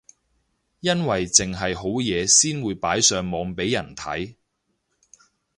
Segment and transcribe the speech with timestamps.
[0.79, 4.33] 因為剩係好嘢先會擺上網俾人睇